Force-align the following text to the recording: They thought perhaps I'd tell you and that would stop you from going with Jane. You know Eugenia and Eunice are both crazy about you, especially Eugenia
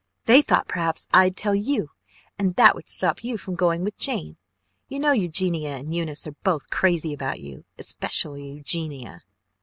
They 0.25 0.41
thought 0.41 0.67
perhaps 0.67 1.05
I'd 1.13 1.35
tell 1.37 1.53
you 1.53 1.91
and 2.39 2.55
that 2.55 2.73
would 2.73 2.89
stop 2.89 3.23
you 3.23 3.37
from 3.37 3.53
going 3.53 3.83
with 3.83 3.99
Jane. 3.99 4.37
You 4.87 4.97
know 4.97 5.11
Eugenia 5.11 5.77
and 5.77 5.93
Eunice 5.93 6.25
are 6.25 6.33
both 6.43 6.71
crazy 6.71 7.13
about 7.13 7.39
you, 7.39 7.65
especially 7.77 8.47
Eugenia 8.49 9.21